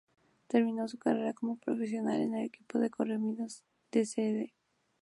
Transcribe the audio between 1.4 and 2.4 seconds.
profesional en